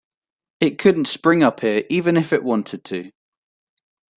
[0.59, 3.11] It couldn't spring up here even if it wanted to.